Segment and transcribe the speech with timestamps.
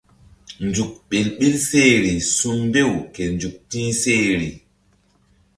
[0.67, 4.49] Nzuk ɓel ɓil sehri su̧mbew ke nzuk ti̧h sehri.